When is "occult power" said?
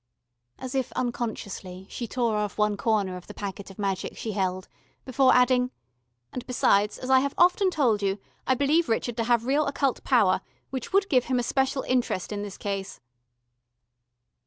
9.67-10.41